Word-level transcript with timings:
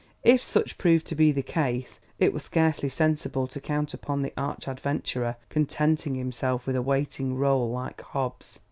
If 0.23 0.41
such 0.43 0.79
proved 0.79 1.05
to 1.05 1.15
be 1.15 1.31
the 1.31 1.43
case, 1.43 1.99
it 2.17 2.33
were 2.33 2.39
scarcely 2.39 2.89
sensible 2.89 3.45
to 3.45 3.61
count 3.61 3.93
upon 3.93 4.23
the 4.23 4.33
arch 4.35 4.67
adventurer 4.67 5.35
contenting 5.49 6.15
himself 6.15 6.65
with 6.65 6.75
a 6.75 6.81
waiting 6.81 7.35
rôle 7.37 7.71
like 7.71 8.01
Hobbs'. 8.01 8.59